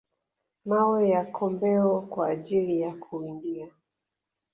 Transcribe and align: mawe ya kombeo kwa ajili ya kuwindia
mawe 0.65 1.09
ya 1.09 1.23
kombeo 1.25 2.01
kwa 2.01 2.27
ajili 2.27 2.79
ya 2.81 2.91
kuwindia 2.95 3.67